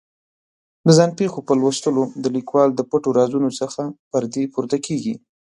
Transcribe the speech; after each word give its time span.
د 0.85 0.87
ځان 0.97 1.11
پېښو 1.19 1.39
په 1.47 1.53
لوستلو 1.61 2.03
د 2.23 2.25
لیکوال 2.35 2.69
د 2.75 2.81
پټو 2.89 3.09
رازونو 3.19 3.49
څخه 3.59 3.81
پردې 4.11 4.43
پورته 4.53 4.77
کېږي. 4.85 5.15